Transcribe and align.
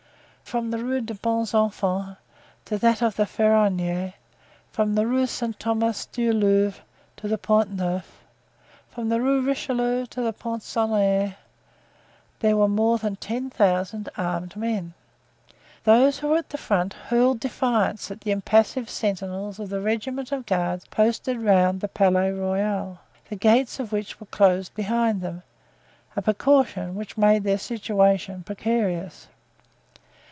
From 0.51 0.69
the 0.71 0.79
Rue 0.79 0.99
de 0.99 1.13
Bons 1.13 1.53
Enfants 1.53 2.17
to 2.65 2.77
that 2.77 3.01
of 3.01 3.15
the 3.15 3.25
Ferronnerie, 3.25 4.15
from 4.69 4.95
the 4.95 5.07
Rue 5.07 5.25
Saint 5.25 5.57
Thomas 5.57 6.05
du 6.07 6.33
Louvre 6.33 6.81
to 7.15 7.29
the 7.29 7.37
Pont 7.37 7.71
Neuf, 7.71 8.25
from 8.89 9.07
the 9.07 9.21
Rue 9.21 9.39
Richelieu 9.39 10.05
to 10.07 10.19
the 10.21 10.33
Porte 10.33 10.61
Saint 10.61 10.91
Honore, 10.91 11.37
there 12.41 12.57
were 12.57 12.67
more 12.67 12.97
than 12.97 13.15
ten 13.15 13.49
thousand 13.49 14.09
armed 14.17 14.57
men; 14.57 14.93
those 15.85 16.19
who 16.19 16.27
were 16.27 16.39
at 16.39 16.49
the 16.49 16.57
front 16.57 16.95
hurled 17.05 17.39
defiance 17.39 18.11
at 18.11 18.19
the 18.19 18.31
impassive 18.31 18.89
sentinels 18.89 19.57
of 19.57 19.69
the 19.69 19.79
regiment 19.79 20.33
of 20.33 20.45
guards 20.45 20.83
posted 20.91 21.37
around 21.37 21.79
the 21.79 21.87
Palais 21.87 22.29
Royal, 22.31 22.99
the 23.29 23.37
gates 23.37 23.79
of 23.79 23.93
which 23.93 24.19
were 24.19 24.25
closed 24.25 24.73
behind 24.75 25.21
them, 25.21 25.43
a 26.17 26.21
precaution 26.21 26.95
which 26.95 27.15
made 27.15 27.45
their 27.45 27.57
situation 27.57 28.43
precarious. 28.43 29.29